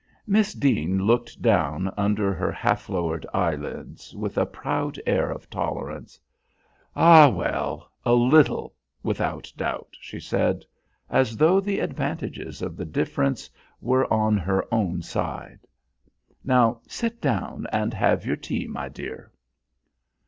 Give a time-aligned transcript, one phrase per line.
[0.25, 6.19] Miss Deane looked down under her half lowered eyelids with a proud air of tolerance.
[6.95, 10.65] "Ah, well, a little without doubt," she said,
[11.07, 13.47] as though the advantages of the difference
[13.79, 15.59] were on her own side.
[16.43, 19.31] "Now sit down and have your tea, my dear."